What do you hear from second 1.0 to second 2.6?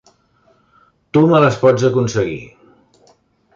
Tu me les pots aconseguir!